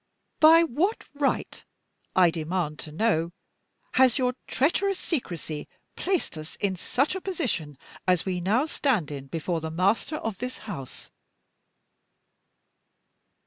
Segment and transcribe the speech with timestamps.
[0.39, 1.63] By what right,
[2.15, 3.33] I demand to know,
[3.91, 7.77] has your treacherous secrecy placed us in such a position
[8.07, 11.11] as we now stand in before the master of this house?"